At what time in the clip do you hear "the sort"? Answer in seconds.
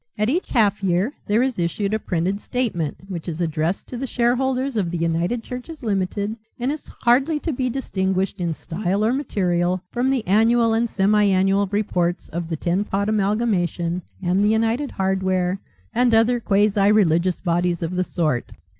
17.95-18.53